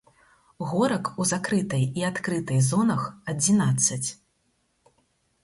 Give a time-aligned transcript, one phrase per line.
[0.69, 3.03] Горак у закрытай і адкрытай зонах
[3.35, 4.05] адзінаццаць.